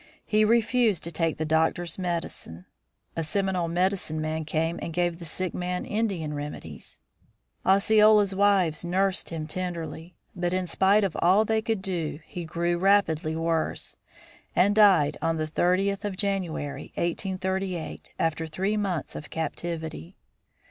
He 0.25 0.43
refused 0.43 1.03
to 1.03 1.11
take 1.11 1.37
the 1.37 1.45
doctor's 1.45 1.99
medicine. 1.99 2.65
A 3.15 3.21
Seminole 3.21 3.67
medicine 3.67 4.19
man 4.19 4.45
came 4.45 4.79
and 4.81 4.93
gave 4.95 5.19
the 5.19 5.25
sick 5.25 5.53
man 5.53 5.85
Indian 5.85 6.33
remedies. 6.33 6.99
Osceola's 7.67 8.33
wives 8.33 8.83
nursed 8.83 9.29
him 9.29 9.45
tenderly, 9.45 10.15
but 10.35 10.53
in 10.53 10.65
spite 10.65 11.03
of 11.03 11.15
all 11.21 11.45
they 11.45 11.61
could 11.61 11.83
do 11.83 12.19
he 12.25 12.45
grew 12.45 12.79
rapidly 12.79 13.35
worse 13.35 13.95
and 14.55 14.73
died 14.73 15.17
on 15.21 15.37
the 15.37 15.45
thirtieth 15.45 16.03
of 16.03 16.17
January, 16.17 16.85
1838, 16.95 18.09
after 18.17 18.47
three 18.47 18.75
months 18.75 19.15
of 19.15 19.29
captivity. 19.29 20.17